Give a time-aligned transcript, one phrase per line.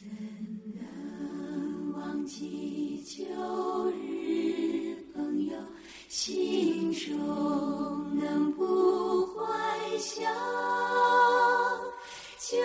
[0.00, 0.08] 怎
[0.80, 3.22] 能忘记旧
[3.90, 5.52] 日朋友，
[6.08, 9.44] 心中能不怀
[9.98, 10.24] 想？
[12.38, 12.56] 旧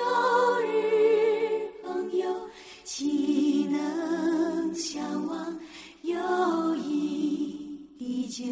[0.62, 2.50] 日朋友，
[2.86, 5.60] 岂能相忘？
[6.04, 6.16] 友
[6.78, 8.46] 谊地久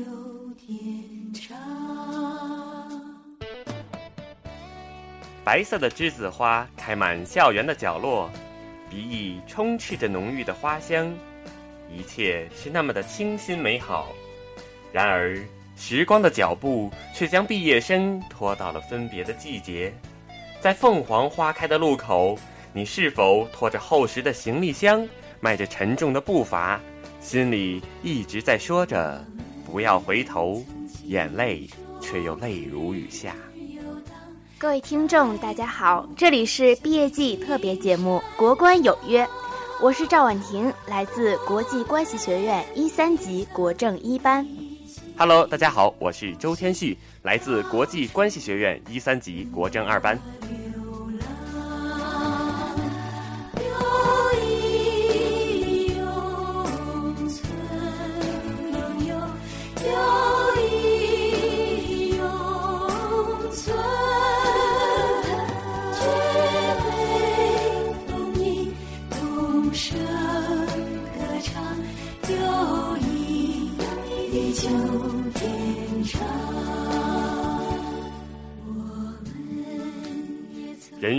[0.58, 1.56] 天长。
[5.46, 8.30] 白色的栀子花开满校园的角落，
[8.94, 11.12] 鼻翼充斥着浓郁的花香，
[11.92, 14.14] 一切是那么的清新美好。
[14.92, 15.36] 然而，
[15.76, 19.92] 时光的脚步却将毕业生拖到了分别的季节。
[20.62, 22.38] 在凤凰花开的路口，
[22.72, 25.08] 你是否拖着厚实的行李箱，
[25.40, 26.80] 迈着沉重的步伐，
[27.20, 29.26] 心里一直在说着
[29.66, 30.64] “不要回头”，
[31.06, 31.68] 眼泪
[32.00, 33.34] 却又泪如雨下。
[34.64, 39.22] 各位听众，大家好，这里是毕业季特别节目《国关有约》，
[39.82, 44.48] 我是赵婉婷，来自国际关系学院一三级国政一班。
[45.18, 50.18] Hello，大家好，我是周天旭，来自国际关系学院一三级国政二班。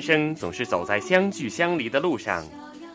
[0.04, 2.44] 生总是走在相聚相离的路上，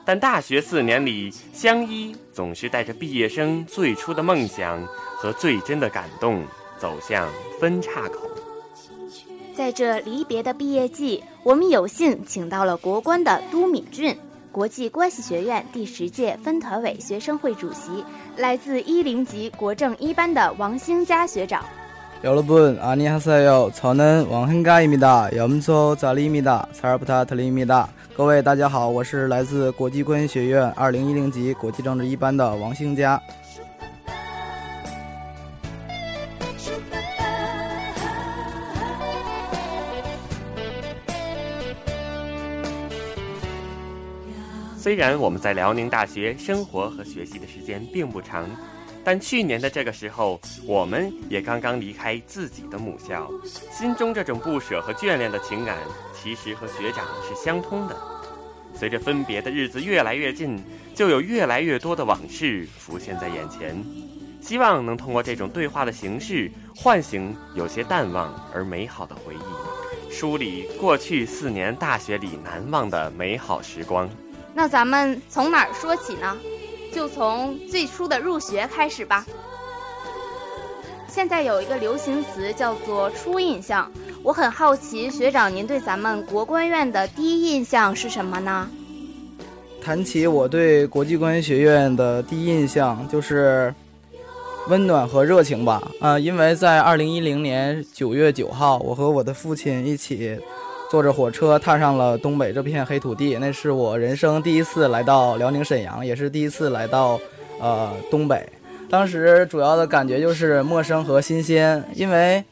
[0.06, 4.86] 但大学四年里，相依总是带着毕业生最初的梦想
[5.18, 6.44] 和最真的感动，
[6.78, 7.28] 走向
[7.60, 8.30] 分岔口。
[9.56, 14.16] 在这离别的毕业季，我们有幸请到了国关的都敏俊，
[14.52, 18.06] 国际关系学院第十届分团委学生会主席，
[18.38, 21.66] 来自一零级国政一班的王兴佳学长。
[22.23, 23.71] 여러분 안녕하세요.
[23.75, 25.37] 저는 왕흥가입니다.
[25.37, 26.67] 염소 자리입니다.
[26.73, 27.89] 잘 부탁드립니다.
[28.17, 33.21] 各位大家好，我是来自国际关系学院二零一零级国际政治一班的王兴佳。
[44.77, 48.47] 虽然我们在辽宁大学生活和学习的时间并不长，
[49.12, 53.28] 但去年的这个时候，我们也刚刚离开自己的母校，
[53.72, 55.80] 心中这种不舍和眷恋的情感，
[56.14, 57.98] 其实和学长是相通的。
[58.72, 63.84] 随着分别的日子越来越近，就有越来越多的往事浮现在眼前。
[64.42, 74.08] 希望能通过这种对话的形式，唤醒有些淡忘而美好的回忆，梳理过去四年大学里难忘的美好时光。
[74.54, 76.38] 那咱们从哪儿说起呢？
[76.94, 79.26] 就从最初的入学开始吧。
[81.08, 83.92] 现在有一个流行词叫做“初印象”，
[84.24, 88.70] 我很好奇，学长您对咱们国关院的第一印象是什么呢？
[89.82, 93.74] 谈起我对国际关系学院的第一印象，就是
[94.68, 95.82] 温暖和热情吧。
[96.00, 100.40] 啊、因为在二零一零年九月九号，我和我的父亲一起
[100.90, 107.20] 坐着火车踏上了东北这片黑土地，那是我人生第一次来到辽宁沈阳，也是第一次来到
[107.62, 108.48] 呃东北。
[108.90, 112.44] 当时主要的感觉就是陌生和新鲜，因为。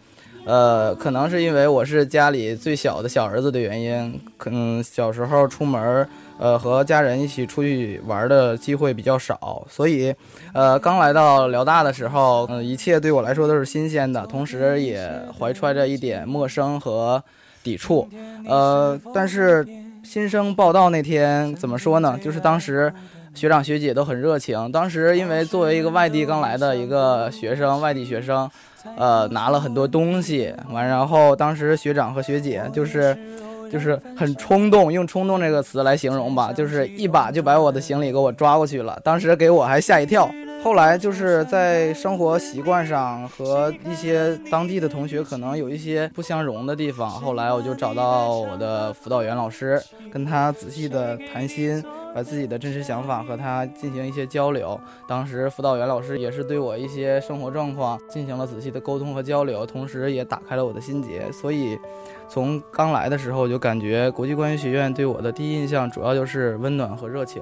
[0.49, 6.07] 呃，可能是因为我是家里最小的小儿子的原因，可能小时候出门，
[6.39, 10.15] 呃，和家人一起出去玩的机会比较少，所以，
[10.53, 17.21] 呃，刚来到辽大的时候，嗯、一切对我来说都是新鲜的，同时也怀揣着一点陌生和
[17.67, 18.07] 抵触，
[18.47, 19.67] 呃，但是
[20.03, 22.17] 新生报道那天怎么说呢？
[22.23, 22.93] 就是当时。
[23.37, 24.71] 学长学姐都很热情。
[24.71, 28.49] 当时因为作为一个外地刚来的一个学生，外地学生，
[28.97, 33.15] 呃，拿了很多东西，完，然后当时学长和学姐就是，
[33.71, 40.27] 就是很冲动，用冲动这个词来形容吧，就是一把就把我的行李给我抓过去了，当时给我还吓一跳。
[40.63, 49.81] 后来就是在生活习惯上和一些当地的同学可能有一些不相容的地方，后来我就找到我的辅导员老师，
[50.11, 51.81] 跟他仔细的谈心，
[52.13, 54.77] 把自己的真实想法和他进行一些交流。
[55.07, 61.31] 当时辅导员老师也是对我一些生活状况进行了仔细的沟通和交流，同时也打开了我的心结。
[61.31, 61.79] 所以，
[62.27, 67.41] 从刚来的时候我就感觉国际关系学院对我的第一印象主要就是温暖和热情。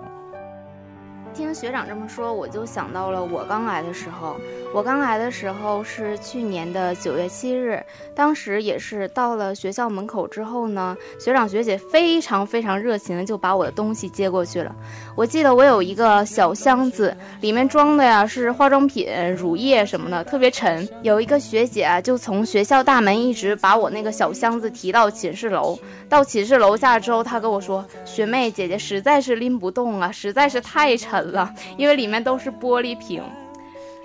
[1.36, 4.40] 听学长这么说，我就想到了我刚来的时候，
[4.76, 7.82] 我刚来的时候是去年的九月七日，
[8.14, 14.76] 当时也是到了学校门口之后呢，学长学姐非常非常热情就把我的东西接过去了。
[15.16, 19.08] 我记得我有一个小箱子，里面装的呀是化妆品、
[19.38, 20.86] 乳液什么的，特别沉。
[21.04, 25.80] 有一个学姐，就从学校大门一直把我那个小箱子提到寝室楼。
[26.10, 33.24] 到寝室楼下之后，她跟我说：“学妹姐姐实在是拎不动啊，实在是太沉了，因为里面都是玻璃瓶。”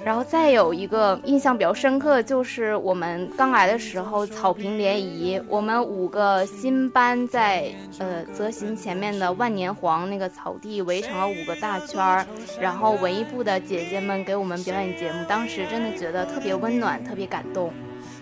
[0.05, 12.27] 然后再有一个印象比较深刻，就是我们刚来的时候草坪联谊，我们五个新班在呃泽行前面的万年黄那个草地围成了五个大圈儿，
[12.59, 17.73] 然后文艺部的姐姐们给我们表演节目，当时真的觉得特别温暖，特别感动。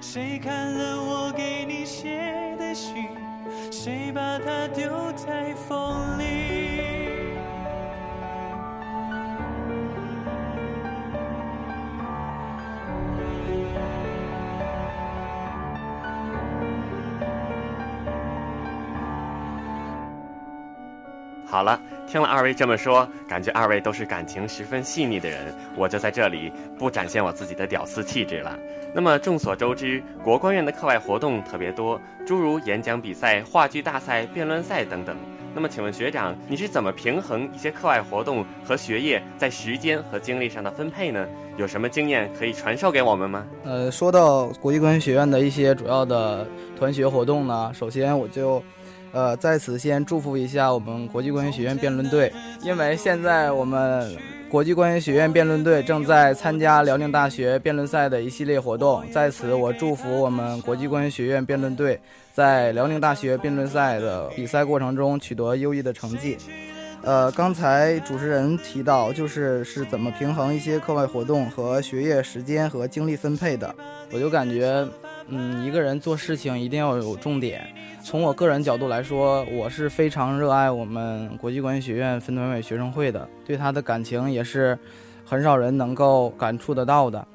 [0.00, 3.06] 谁看了我给你写的信？
[3.70, 6.67] 谁把它丢在风里？
[21.50, 28.54] 好了，听了二位这么说，感觉二位都是感情十分细腻的人，我就在这里不展现我自己的屌丝气质了。
[28.94, 35.16] 那么众所周知，国光院的课外活动特别多，诸如演讲比赛、话剧大赛、辩论赛等等。
[35.54, 41.26] 那么请问学长，你是怎么平衡一些课外活动和学业在时间和精力上的分配呢？
[41.56, 43.46] 有什么经验可以传授给我们吗？
[43.64, 46.46] 呃，说到国际关系学院的一些主要的
[46.78, 48.62] 团学活动呢，首先我就。
[49.12, 52.32] 呃，在此先祝福一下我们国际关系学院辩论队，
[52.62, 54.16] 因为现在我们
[54.50, 59.02] 国际关系学院辩论队正在参加辽宁大学辩论赛的一系列活动。
[59.10, 61.98] 在此，我祝福我们国际关系学院辩论队
[62.32, 66.36] 在辽宁大学辩论赛的比赛过程中取得优异的成绩。
[67.02, 73.72] 呃，刚才主持人提到，就是是怎么平衡一些课外活动和学业时间和精力分配的，
[74.12, 74.86] 我就感觉，
[75.28, 77.66] 嗯，一个人做事情一定要有重点。
[78.08, 84.78] 从我个人角度来说，我是非常热爱我们国际关系学院分团委学生会的，对他的感情也是
[85.26, 87.28] 很少人能够感触得到的。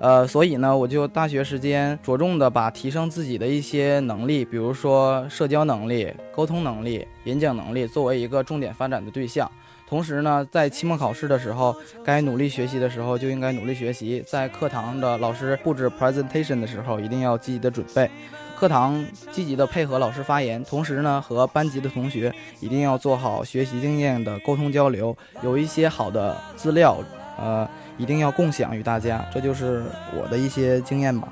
[0.00, 9.48] 呃，所以呢，我就大学时间着重的把提升自己的一些能力，比如说社交能力、沟通能力、演讲能力，作为一个重点发展的对象。
[9.88, 18.10] 同时呢，在期末考试的时候，该努力学习的时候就应该努力学习，在课堂的老师布置 presentation 的时候，一定要积极的准备。
[18.58, 26.96] 课堂积极的配合老师发言，同时呢，和班级的同学一定要做好学习经验的沟通交流，有一些好的资料，
[27.38, 27.68] 呃，
[27.98, 29.22] 一定要共享与大家。
[29.32, 29.84] 这就是
[30.18, 31.28] 我的一些经验吧。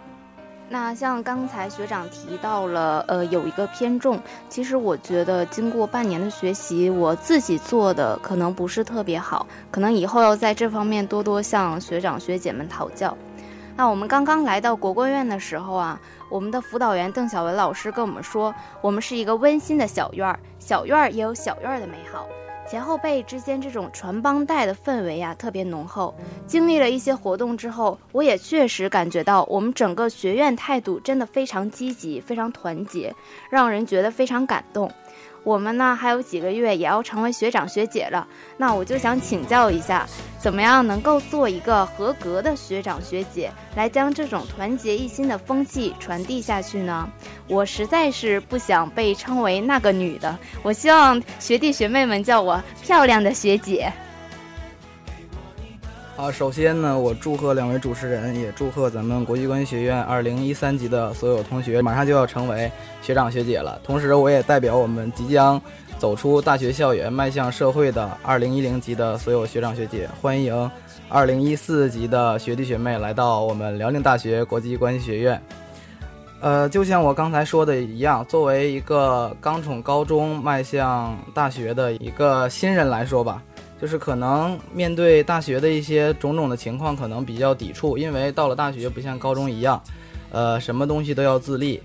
[0.69, 4.21] 那像刚才学长提到了，呃，有一个偏重，
[4.51, 13.17] 其实我觉得经过半年的学习，我自己做的可能不是特别好，可能以后要在这方面多多向学长学姐们讨教。
[13.77, 16.01] 那我们刚刚来到国关院的时候啊，
[16.31, 22.29] 我们的辅导员邓小文老师跟我们说，我们是一个温馨的小院儿，小院儿也有小院儿的美好，
[22.69, 26.15] 前后辈之间这种传帮带的氛围呀特别浓厚。
[26.47, 33.13] 经历了一些活动之后，我也确实感觉到我们整个学院态度真的非常积极，非常团结，
[33.51, 34.89] 让人觉得非常感动。
[35.45, 38.27] 我们呢还有几个月也要成为学长学姐了，
[38.57, 40.07] 那我就想请教一下，
[40.39, 47.09] 怎么样能够做一个合格的学长学姐，来将这种团结一心的风气传递下去呢？
[47.47, 53.93] 我实在是不想被称为那个女的，我希望学弟学妹们叫我漂亮的学姐。
[56.17, 62.71] 啊，首先呢，我祝贺两位主持人，也祝贺咱们国际关系学院二零一三级的所有同学，马上就要成为
[63.03, 63.81] 学长学姐了。
[63.83, 65.61] 同时，我也代表我们即将
[65.99, 70.71] 走出大学校园，迈向社会的二零一零级的所有学长学姐，欢迎
[71.09, 75.43] 二零一四级的学弟学妹来到我们辽宁大学国际关系学院。
[76.41, 83.43] 呃，就像我刚才说的一样，作为一个刚从高中迈向大学的一个新人来说吧。
[83.85, 89.79] 就是可能面对大学的一些种种的情况，可能比较抵触，因为到了大学不像高中一样，
[90.31, 91.83] 呃，什么东西都要自立。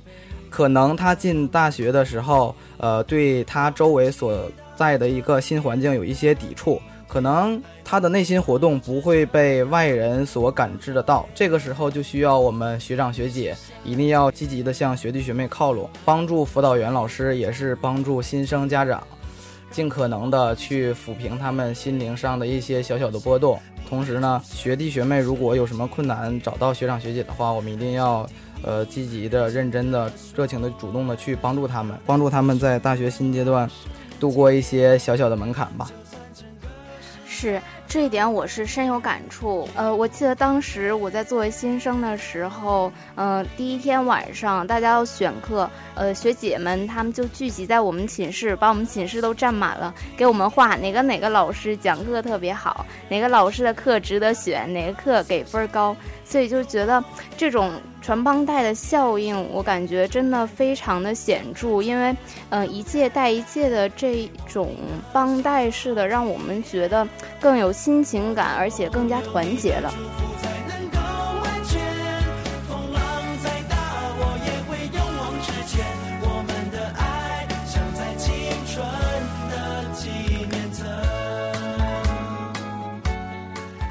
[0.50, 11.28] 可能他进大学的时候，呃，对他周围所在的一个新环境有一些抵触，可能他的内心活动不会被外人所感知得到。
[11.36, 13.54] 这个时候就需要我们学长学姐
[13.84, 19.04] 一定要积极的向学弟学妹靠拢，帮助辅导员老师，也是帮助新生家长。
[19.72, 28.28] 尽可能的去抚平他们心灵上的一些小小的波动，同时呢，学弟学妹如果有什么困难找到学长学姐的话，我们一定要，
[28.64, 33.70] 呃，积极的、认真的、热情的、主动的去帮助他们，帮助他们在大学新阶段
[34.20, 35.90] 度过一些小小的门槛吧。
[37.28, 37.62] 是。
[37.90, 39.68] 这一点我是深有感触。
[39.76, 55.98] 呃，我记得当时我在作为新生的时候，嗯、第一天晚上大家要选课，呃，学姐们她们就聚集在我们寝室，把我们寝室都占满了，给我们画哪个哪个老师讲课特别好，哪个老师的课值得选，哪个课给分高。
[56.24, 57.04] 所以就觉得
[57.36, 62.16] 这种传帮带的效应，我感觉真的非常的显著，因为，
[62.50, 64.76] 嗯、一届带一届的这种
[65.14, 67.08] 帮带式的，让我们觉得
[67.40, 69.94] 更有亲情感，而且更加团结了。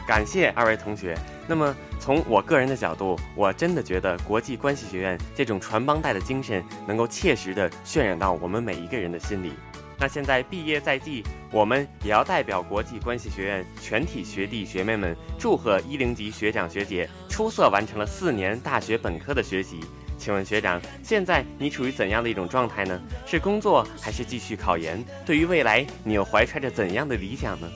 [0.07, 1.15] 感谢二位同学。
[1.47, 9.53] 那么从我个人的角度，我真的觉得国际关系学院这种传帮带的精神，能够切实的渲染到我们每一个人的心里。
[10.01, 19.81] 那现在毕业在即，我们也要代表国际关系学院全体学弟学妹们，祝贺一零级学长学姐出色完成了四年大学本科的学习。
[20.17, 23.01] 请问学长，现在你处于怎样的一种状态呢？
[23.27, 25.05] 是工作还是继续考研？
[25.27, 27.69] 对于未来，你又怀揣着怎样的理想呢？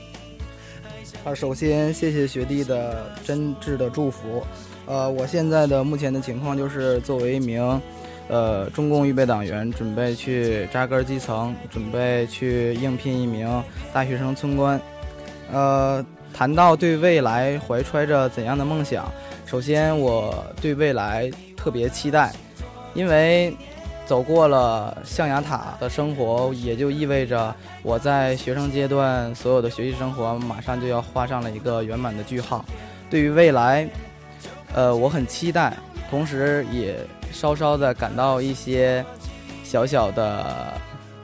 [1.25, 4.43] 啊，首先谢谢学弟的真挚的祝福。
[4.87, 7.81] 呃，我现在的目前的情况就是作为一名
[8.27, 13.63] 呃中共预备党员，准备去扎根基层，准备去应聘一名
[13.93, 14.81] 大学生村官。
[15.53, 19.09] 呃，谈到对未来怀揣着怎样的梦想，
[19.47, 22.33] 首先我对未来特别期待，
[22.95, 23.57] 因为
[24.05, 32.65] 走过了象牙塔的生活，也就意味着我在学生阶段所有的学习生活马上就要画上了一个圆满的句号。
[33.09, 33.89] 对于未来，
[34.75, 35.77] 呃，我很期待，
[36.11, 36.97] 同时也
[37.31, 39.05] 稍稍的感到一些
[39.65, 40.75] 小小的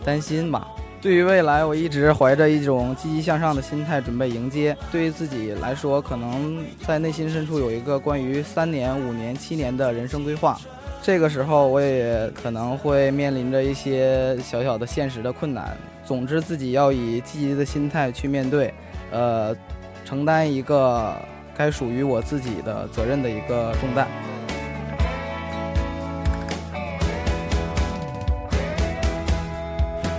[0.04, 0.66] 担心吧。
[1.00, 4.76] 对于未来，我一直怀着一种积极向上的心态准备迎接。
[4.90, 10.58] 对于自己来说，可能在内心深处有一个关于三年、五年、七年的人生规划。
[11.00, 15.74] 这个时候，我也可能会面临着一些小小的现实的困难。
[16.04, 18.74] 总之，自己要以积极的心态去面对，
[19.10, 19.56] 呃，
[20.04, 21.16] 承担一个
[21.56, 24.06] 该属于我自己的责任的一个重担。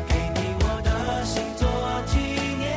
[0.08, 1.68] 给你我的心做
[2.08, 2.18] 纪
[2.58, 2.74] 念，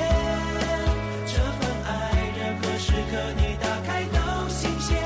[1.26, 4.98] 这份爱任何时刻你打开都新鲜。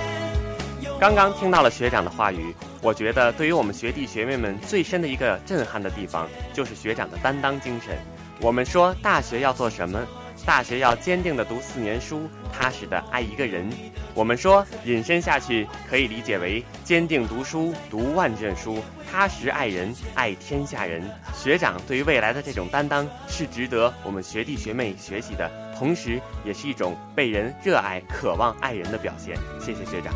[0.99, 2.55] 刚刚听到了学长的话语，
[2.87, 7.99] 我觉得对于我们学弟学妹们最深的一个震撼的地方，就是学长的担当精神。
[8.41, 10.01] 我们说大学要做什么？
[10.47, 13.69] 大学要坚定的读四年书，踏实的爱一个人。
[14.15, 18.79] 我们说引申下去，可以理解为坚定读书，读万卷书，
[19.11, 21.03] 踏实爱人，爱天下人。
[21.35, 29.37] 学长对于未来的这种担当，是值得我们学弟学妹学习的，同时也是一种被人热爱、渴望爱人的表现。
[29.59, 30.15] 谢谢学长。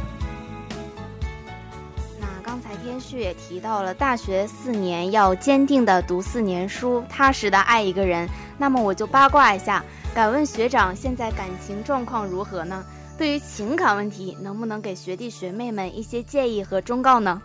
[2.82, 8.28] 天旭也提到了，大学四年要坚定的读四年书，踏实的爱一个人。
[8.58, 9.84] 那么我就八卦一下，
[10.14, 12.84] 敢问学长现在感情状况如何呢？
[13.18, 17.40] 对于情感问题，能不能给学弟学妹们一些建议和忠告呢？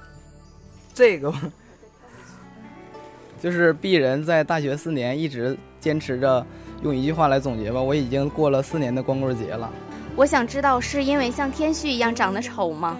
[0.94, 1.34] 这个
[3.42, 6.46] 就是鄙人在大学四年一直坚持着
[6.82, 9.70] 用一句话来总结吧，我已经过了四年的光棍节了。
[10.16, 12.98] 我想知道，是因为像天旭一样长得丑吗？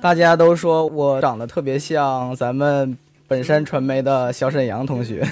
[0.00, 5.26] 大家都说我长得特别像咱们本山传媒的小沈阳同学。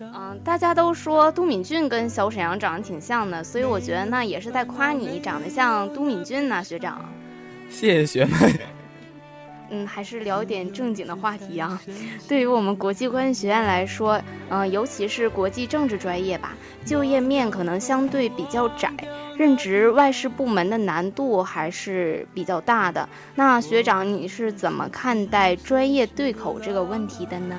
[0.00, 7.04] 嗯，大家都说都敏俊跟小沈阳长得挺像的，所以我觉得那也是在夸你长得像都敏俊呐、学长。
[7.68, 8.60] 谢谢学妹。
[9.70, 11.80] 嗯，还是聊一点正经的话题啊。
[12.26, 16.52] 对于我们国际关系学院来说，嗯、尤其是国际政治专业吧，
[16.84, 18.90] 就业面可能相对比较窄，
[19.36, 23.08] 任职外事部门的难度还是比较大的。
[23.34, 27.56] 那学长，你是怎么看待专业对口这个问题的呢？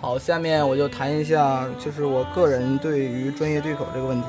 [0.00, 4.26] 好，下面我就谈一下，就是我个人对于专业对口这个问题。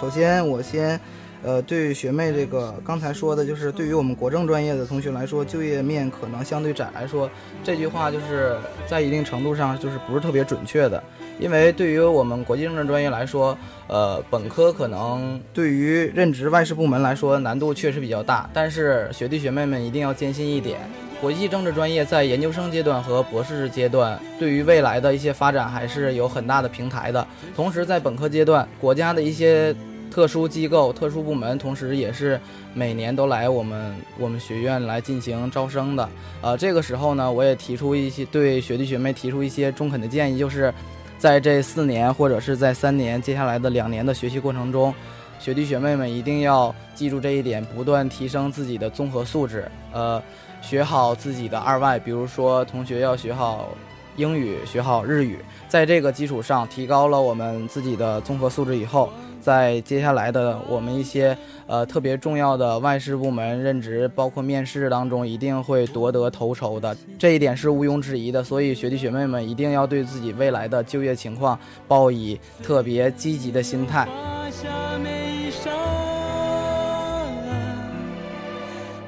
[0.00, 1.00] 首先，我先，
[1.42, 7.28] 呃，对学妹这个刚才说的，就是对于我们国政专业的同学来说，就业面可能相对窄来说，
[7.64, 8.56] 这句话就是
[8.86, 11.02] 在一定程度上就是不是特别准确的。
[11.40, 13.56] 因为对于我们国际政治专业来说，
[13.88, 20.78] 呃，本科可能对于任职外事部门来说难度确实比较大，但是学弟学妹们一定要坚信一点，
[21.20, 27.26] 国际政治专业在研究生阶段和博士阶段，对于未来的一些发展还是有很大的平台的。
[27.56, 29.74] 同时，在本科阶段，国家的一些
[30.12, 32.38] 特殊机构、特殊部门，同时也是
[32.74, 36.06] 每年都来我们我们学院来进行招生的。
[36.42, 40.72] 呃，这个时候呢，我也提出一些对学弟学妹提出一些中肯的建议，就是
[41.18, 44.94] 在这四年或者是在三年接下来的两年的学习过程中，
[45.38, 50.22] 学弟学妹们一定要记住这一点，不断提升自己的综合素质，呃，
[50.60, 53.70] 学好自己的二外，比如说同学要学好
[54.16, 55.38] 英语，学好日语，
[55.68, 59.10] 在这个基础上提高了我们自己的综合素质以后。
[59.42, 68.44] 在接下来的我们一些呃特别重要的外事部门任职，包括面试当中，一定会夺得头筹的，这一点是毋庸置疑的。
[68.44, 71.58] 所以学弟学妹们一定要对自己未来的就业情况
[71.88, 74.06] 抱以特别积极的心态。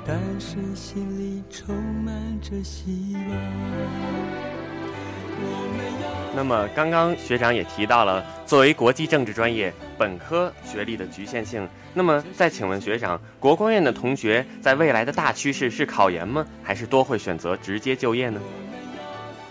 [0.06, 1.74] 但是心里充
[2.04, 4.53] 满着希望。
[6.36, 11.66] 那么，刚刚学长也提到了，作为国际政治专业本科学历的局限性。
[11.94, 16.44] 那么，再请问学长，国光院的同学在未来的大趋势是考研吗？
[16.60, 18.40] 还是多会选择直接就业呢？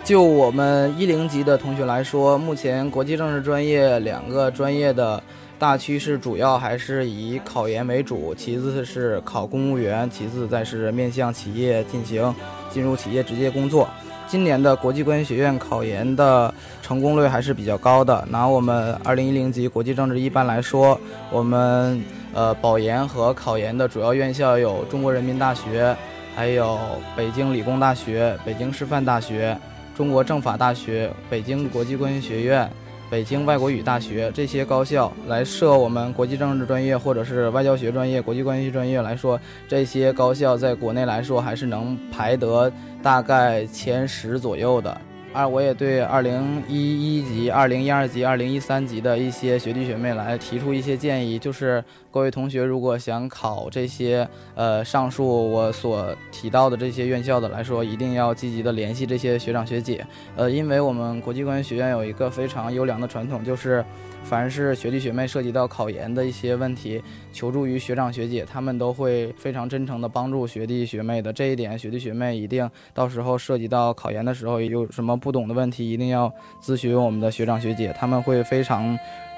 [0.03, 5.23] 就我们一零级的同学来说，目前国际政治专业两个专业的
[5.57, 12.35] 大趋势主要还是以考研为主，其次是考公务员，其次再是面向企业进行
[12.69, 13.87] 进入企业直接工作。
[14.33, 18.27] 今年的国际关系学院考研的成功率还是比较高的。
[18.31, 20.99] 拿我们二零一零级国际政治一班来说，
[21.29, 25.95] 我们呃保研和考研的主要院校有中国人民大学，
[26.35, 26.79] 还有
[27.15, 29.55] 北京理工大学、北京师范大学、
[29.95, 32.67] 中国政法大学、北京国际关系学院。
[33.13, 45.00] 北京外国语大学这些高校来设我们国际政治专业或者是外交学专业、国际关系专业来说，这些高校在国内来说还是能排得大概前十左右的。
[45.32, 60.05] 二，我也对二零一一级、二零一二级、二零一三级的一些学弟学妹来提出一些建议，就是各位同学如果想考这些呃上述我所提到的这些院校的来说，一定要积极的联系这些学长学姐，
[60.36, 63.84] 呃，因为我们国际关系学院有一个非常优良的传统，就是
[64.24, 67.01] 凡是学弟学妹涉及到考研的一些问题，
[67.32, 71.34] 求助于学长学姐，他们都会非常真诚的帮助学弟学妹的。
[71.34, 78.96] 这一点，学弟学妹一定到时候涉及到考研的时候有什么不懂的问题，一定要咨询我们的学长学姐，他们会非常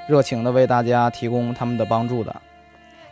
[0.09, 2.35] 热情的为大家提供他们的帮助的。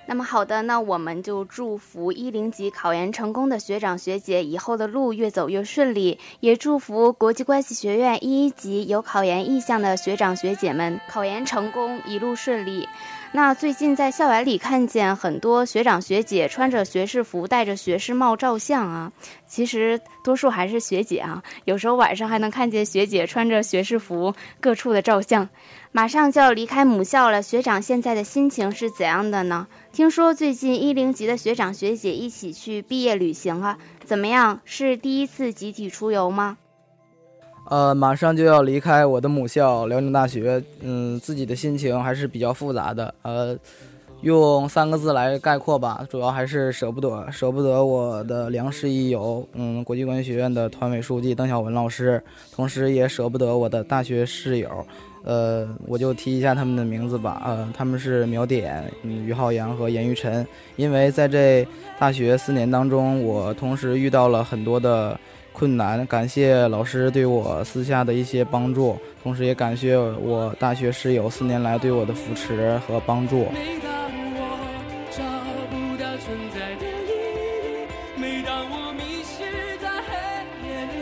[0.06, 12.88] 那么好的，那我们就祝福一零级考研成功的学长学姐以后的路越走越顺利，也祝福国际关系学院一一级有考研意向的学长学姐们考研成功，一路顺利。
[13.36, 19.12] 那最近在校园里看见很多学长学姐穿着学士服，戴着学士帽照相啊。
[19.48, 25.50] 其实多数还是学姐啊，有时候晚上还能看见学姐穿着学士服各处的照相。
[25.92, 29.68] 马上就要离开母校了，学长现在的心情是怎样的呢？
[29.92, 34.62] 听说最近一零级的学长学姐一起去毕业旅行了，怎么样？
[34.64, 36.60] 是第一次集体出游吗？
[37.70, 43.14] 呃，马上就要离开我的母校辽宁大学，嗯，自己的心情还是比较复杂的。
[43.22, 43.58] 呃，
[44.22, 52.22] 用三个字来概括吧，主要还是舍不得，舍不得我的良师益友，嗯，国际关系学院的团委书记邓晓文老师，
[52.54, 54.70] 同时也舍不得我的大学室友。
[55.24, 57.42] 呃，我就提一下他们的名字吧。
[57.46, 60.46] 呃，他们是苗点、嗯、于浩洋和严玉晨。
[60.76, 61.66] 因为在这
[61.98, 65.18] 大学四年当中，我同时遇到了很多的
[65.54, 73.46] 困难，感谢老师对我私下的一些帮助，同时也感谢我大学室友四年来对我的扶持和帮助。
[73.54, 73.94] 每当
[74.36, 74.42] 我
[75.12, 75.24] 找
[75.70, 79.44] 不到存在的意义，每当我迷失
[79.78, 80.10] 在黑
[80.68, 80.98] 夜里，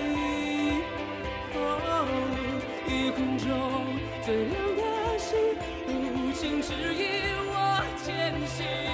[2.94, 3.48] 夜空中
[4.24, 4.84] 最亮的
[5.18, 5.30] 星，
[5.88, 5.90] 无
[6.34, 7.02] 情指引
[7.48, 8.06] 我前
[8.46, 8.91] 行。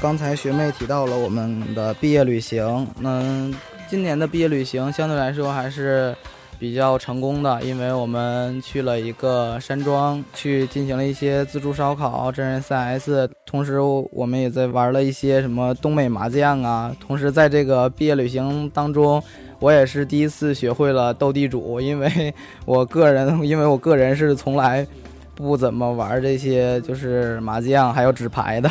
[0.00, 3.50] 刚才学妹提到了我们的毕业旅行，那
[3.88, 6.14] 今年的毕业旅行相对来说还是
[6.56, 16.94] 比较成功的，因为我们去了一个山庄，去进行了一些自助烧烤、真人 CS，同时我们也在玩了一些什么东北麻将啊。
[17.00, 19.20] 同时在这个毕业旅行当中，
[19.58, 22.32] 我也是第一次学会了斗地主，因为
[22.64, 24.86] 我个人， 因为我个人是从来
[25.34, 28.70] 不怎么玩这些就是麻将还有纸牌的。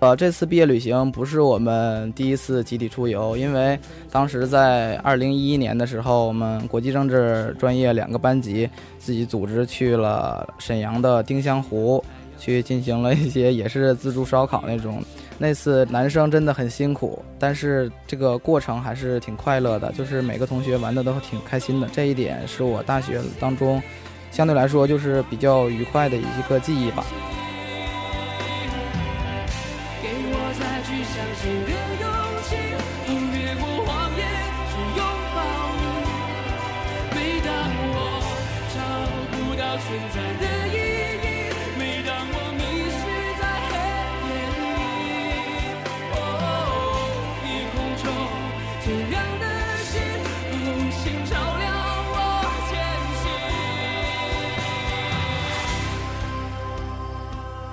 [0.00, 3.78] 呃，这次毕业旅行不是我们第一次集体出游，因为
[4.10, 12.02] 当时在二零一一年的时候，我们国际政治专业两个班级自己组织去了沈阳的丁香湖，
[12.38, 15.02] 去进行了一些也是自助烧烤那种。
[15.36, 21.86] 那次男生真的很辛苦，但是这个过程还是挺快乐的，就是每个同学玩的都挺开心的。
[21.92, 23.82] 这一点是我大学当中
[24.30, 27.04] 相对来说就是比较愉快的一个记忆吧。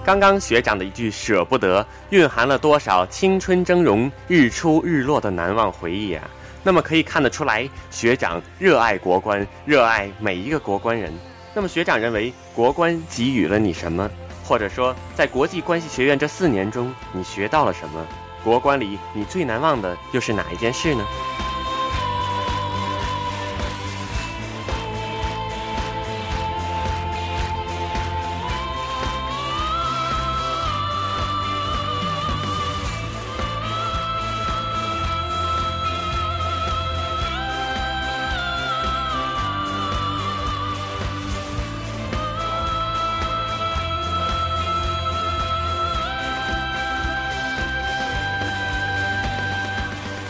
[0.08, 6.24] 刚刚学长的一句舍不得，蕴含了多少青春峥嵘、日出日落的难忘回忆啊！
[6.63, 11.12] 那么可以看得出来，学长热爱国关，热爱每一个国关人。
[11.54, 14.10] 那么学长认为，国关给予了你什么？
[14.46, 18.08] 或者说，在国际关系学院这四年中，你学到了什么？
[18.46, 21.06] 国关里你最难忘的又是哪一件事呢？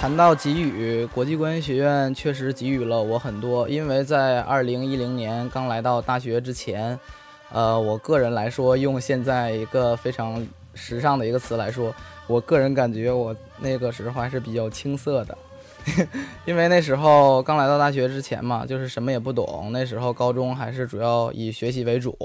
[0.07, 3.67] 谈到给予，国际关系学院确实给予了我很多。
[3.67, 6.97] 因为在二零一零年刚来到大学之前，
[7.51, 10.41] 呃，我个人来说，用现在一个非常
[10.73, 11.93] 时尚的一个词来说，
[12.25, 15.37] 我个人感觉我那个时候还是比较青涩的，
[16.47, 19.71] 因为那时候刚来到大学之前嘛，就是什么也不懂。
[19.73, 22.17] 那时候高中还是主要以学习为主，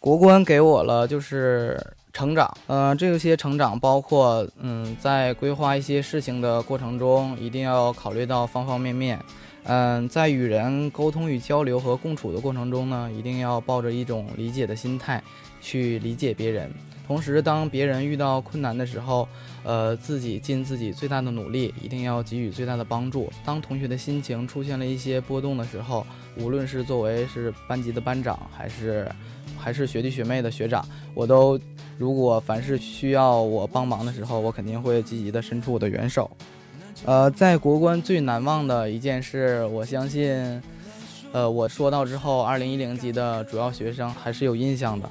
[0.00, 1.78] 国关给我了就是
[2.12, 9.18] 成长，嗯、这些成长包括，嗯，在规划一些事情的过程中，一定要考虑到方方面面。
[9.64, 15.22] 嗯，在与人沟通与交流和共处的过程中呢，一定要抱着一种理解的心态
[15.60, 16.70] 去理解别人。
[17.06, 19.28] 同时，当别人遇到困难的时候，
[19.62, 23.30] 呃，自己尽自己最大的努力，一定要给予最大的帮助。
[23.44, 29.10] 当同学的心情出现了一些波动的时候，无论是作为是班级的班长，还是
[29.62, 31.58] 还是学弟学妹的学长，我都
[31.96, 36.28] 如果凡是需要我帮忙的时候，我肯定会积极的伸出我的援手。
[37.04, 40.60] 呃，在国关最难忘的一件事，我相信，
[41.32, 45.08] 呃，我说到之后，二零一零级的主要学生还是有印象的。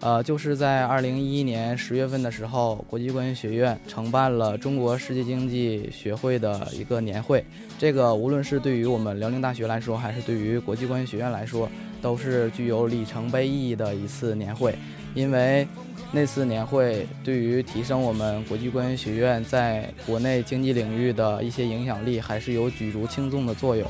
[0.00, 7.44] 呃，就是在二零一一年十月份的时候，国际关系学院承办了中国世界经济学会的一个年会。
[7.78, 11.68] 这个无论是对于我们辽宁大学来说，还是对于国际关系学院来说，
[12.00, 14.74] 都是具有里程碑意义的一次年会。
[15.12, 15.66] 因为
[16.12, 23.84] 那次年会对于提升我们国际关系学院在国内经济领域的一些影响力，还是有举足轻重的作用。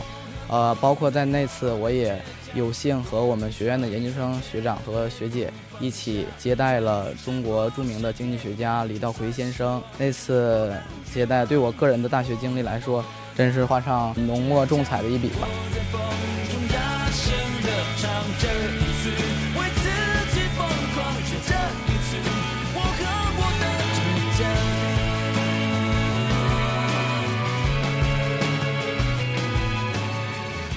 [0.49, 2.19] 呃，包括在那次，我也
[2.55, 9.81] 有幸和我们学院的研究生学长和学姐一起接待了中国著名的经济学家李道葵先生。
[9.97, 10.73] 那次
[11.13, 13.05] 接待对我个人的大学经历来说，
[13.37, 15.47] 真是画上浓墨重彩的一笔吧。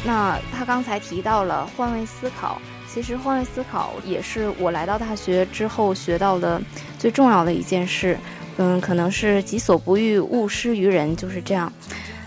[0.06, 6.62] 那他刚才提到了换位思考，其实换位思考也是我来到大学之后学到的
[7.00, 8.18] 最重要的一件事。
[8.58, 11.72] 嗯，可能是己所不欲，勿施于人，就是这样。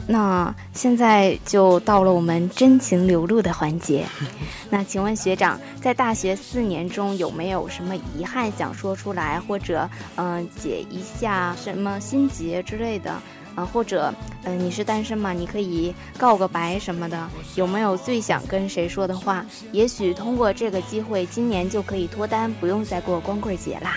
[0.08, 4.06] 那现在就到了我们真情流露的环节。
[4.70, 13.14] 那请问学长，在大学四年中有没有什么遗憾想说出来，或者嗯、呃解一下什么心结之类的？
[13.56, 14.12] 啊、或者
[14.44, 17.28] 嗯、呃你是单身嘛，你可以告个白什么的。
[17.54, 19.44] 有没有最想跟谁说的话？
[19.72, 23.96] 也许通过这个机会，今年就可以脱单，不用再过光棍节啦。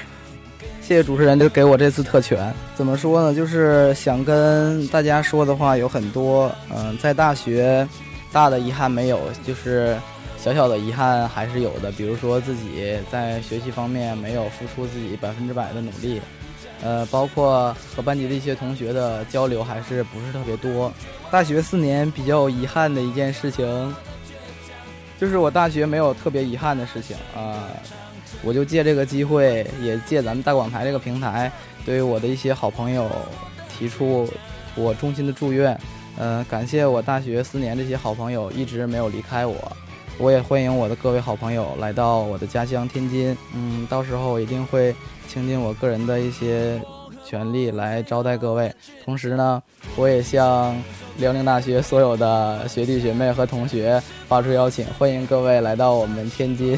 [0.90, 2.52] 谢谢主持人，就给我这次特权。
[2.74, 3.32] 怎么说呢？
[3.32, 6.52] 就是想跟大家说的话有很多。
[6.76, 7.88] 嗯、在大学，
[8.32, 9.96] 大的遗憾没有，就是
[10.40, 11.92] 小小的遗憾还是有的。
[11.92, 16.20] 比如说自己在学习方面没有付出自己百分之百的努力，
[16.82, 20.92] 呃，包括和班级的一些同学的交流还是不是特别多。
[21.30, 23.96] 大学四年比较遗憾的一件事情，
[25.22, 27.70] 就是我大学没有特别遗憾的事情啊。
[28.44, 31.52] 我就借这个机会，也借咱们大广台这个平台，
[31.86, 33.10] 对于我的一些好朋友
[33.78, 34.28] 提出
[34.76, 35.78] 我衷心的祝愿。
[36.18, 39.56] 呃，感谢我大学四年这些好朋友一直没有离开我，
[40.18, 43.36] 我也欢迎我的各位好朋友来到我的家乡天津。
[43.54, 44.94] 嗯，到时候我一定会
[45.28, 46.82] 倾尽我个人的一些
[47.26, 48.74] 全力来招待各位。
[49.06, 49.64] 同时呢，
[49.96, 50.76] 我也向
[51.20, 56.78] 辽宁大学所有的学弟学妹和同学发出邀请，欢迎各位来到我们天津。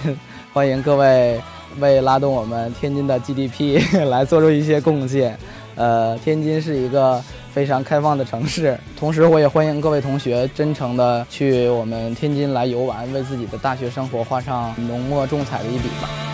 [0.53, 1.39] 欢迎各位
[1.79, 5.37] 为拉动我们天津的 GDP 来做出一些贡献。
[5.75, 16.30] 呃，天津是一个非常开放的城市，同时我也欢迎各位同学真诚的去我们天津来游玩，为自己的大学生活画上浓墨重彩的一笔吧。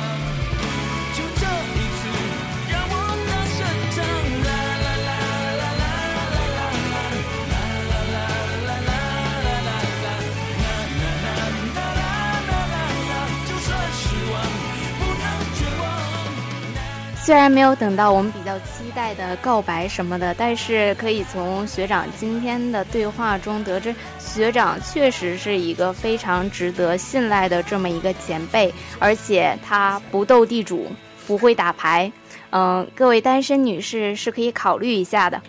[17.28, 30.90] 虽然没有等到我们比较期待的告白什么的，但是可以从学长今天的对话中得知，学长确实是一个非常值得信赖的这么一个前辈，而且他不斗地主，
[31.28, 32.10] 不会打牌。
[32.52, 35.42] 嗯，各位单身女士是可以考虑一下的。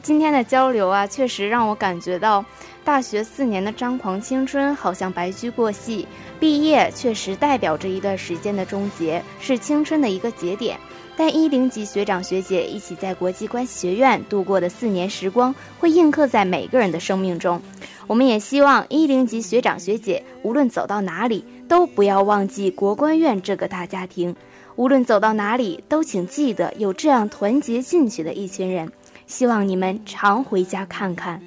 [0.00, 2.42] 今天的交流啊，确实让我感觉到，
[2.86, 6.08] 大学四年的张狂青春好像白驹过隙，
[6.40, 10.80] 毕业确实代表着一段时间的终结，是青春的一个节点。
[11.18, 17.60] 但一零级学长学姐一起在国际关系学院度过的四年时光，会印刻在每个人的生命中。
[18.06, 24.32] 我们也希望一零级学长学姐无论走到哪里，都不要忘记国关院这个大家庭。
[24.76, 28.88] 无论走到哪里，都请记得有这样团结进取的一群人。
[29.26, 31.42] 希望你们常回家看看。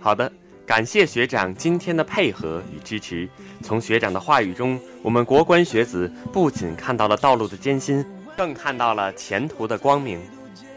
[0.00, 0.30] 好的，
[0.66, 3.26] 感谢学长今天的配合与支持。
[3.62, 8.04] 从学长的话语中，我们国关学子不仅看到了道路的艰辛，
[8.38, 10.20] 更看到了前途的光明。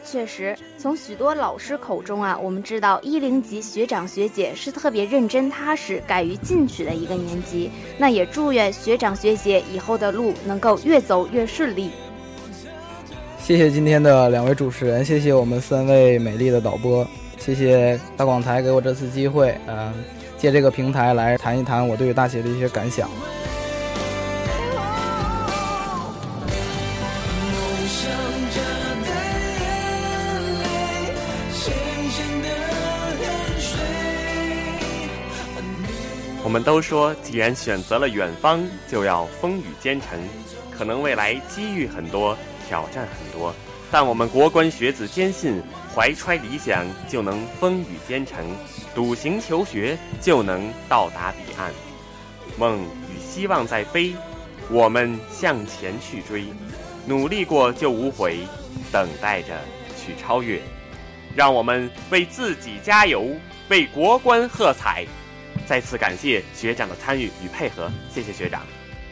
[0.04, 7.70] 确实，从许多老师口中啊，我们知道一零级学长学姐是特别认真踏实、敢于进取的一个年级。
[8.00, 11.92] 那也祝愿学长学姐以后的路能够越走越顺利。
[13.38, 17.06] 谢谢今天的两位主持人，谢谢我们三位美丽的导播，
[17.38, 19.94] 谢谢大广台给我这次机会，嗯、
[20.36, 23.08] 借这个平台来谈一谈我对大学的一些感想。
[36.44, 40.20] 我们都说，既然选择了远方，就要风雨兼程。
[40.76, 42.36] 可能未来机遇很多，
[42.68, 43.54] 挑战很多，
[43.92, 45.62] 但我们国关学子坚信，
[45.94, 48.44] 怀揣理想就能风雨兼程，
[48.96, 51.72] 笃行求学就能到达彼岸。
[52.58, 54.16] 梦与希望在飞，
[54.72, 56.46] 我们向前去追，
[57.06, 58.40] 努力过就无悔，
[58.92, 59.50] 等待着
[59.96, 60.60] 去超越。
[61.36, 63.28] 让我们为自己加油，
[63.70, 65.06] 为国关喝彩。
[65.66, 68.62] 再次感谢学长的参与与配合，谢谢学长。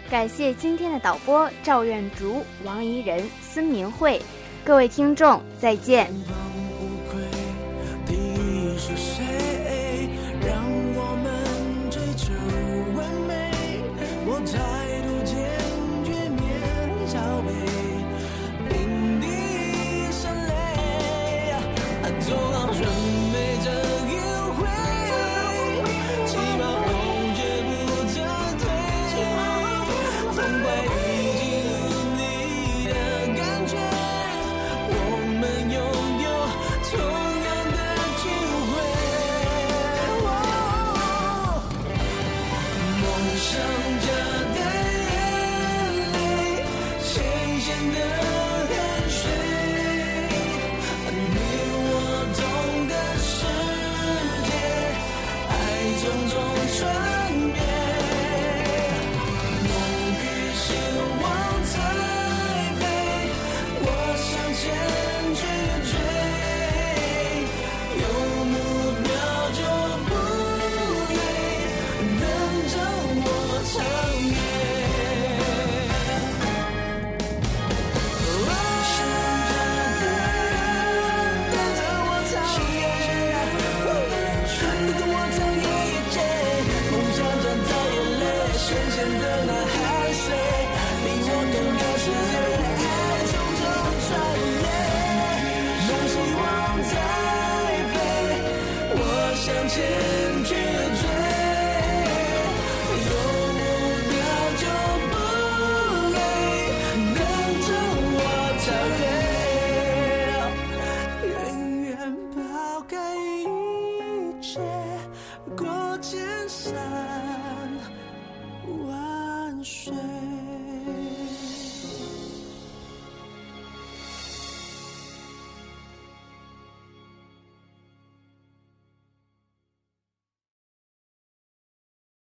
[0.09, 4.21] 感谢今天的导播赵愿竹、王怡人、孙明慧，
[4.63, 6.11] 各位听众再见。
[14.45, 14.78] 前